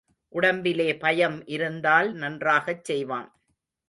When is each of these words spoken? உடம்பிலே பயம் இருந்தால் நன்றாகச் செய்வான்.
உடம்பிலே 0.33 0.97
பயம் 0.97 1.47
இருந்தால் 1.47 2.13
நன்றாகச் 2.13 2.83
செய்வான். 2.83 3.29